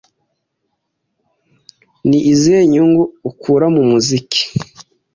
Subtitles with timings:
[2.07, 4.41] Ni izihe nyungu ukura mu muziki